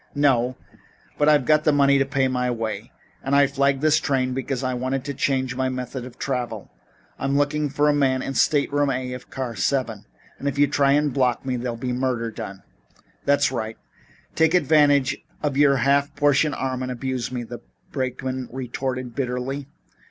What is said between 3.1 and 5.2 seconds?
And I flagged this train because I wanted to